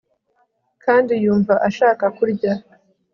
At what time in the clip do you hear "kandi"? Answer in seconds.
0.83-1.13